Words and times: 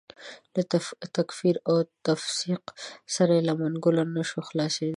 له 0.53 0.61
تکفیر 1.17 1.55
او 1.69 1.75
تفسیق 2.07 2.63
سره 3.15 3.31
یې 3.37 3.43
له 3.47 3.53
منګولو 3.61 4.03
نه 4.15 4.23
شو 4.29 4.39
خلاصېدای. 4.49 4.89